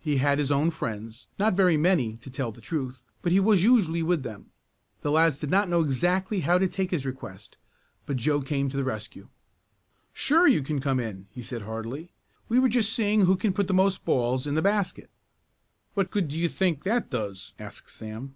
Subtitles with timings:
[0.00, 3.62] He had his own friends, not very many, to tell the truth, but he was
[3.62, 4.50] usually with them.
[5.02, 7.56] The lads did not know exactly how to take his request,
[8.04, 9.28] but Joe came to the rescue.
[10.12, 12.10] "Sure you can come in," he said heartily.
[12.48, 15.10] "We're just seeing who can put the most balls in the basket."
[15.94, 18.34] "What good do you think that does?" asked Sam.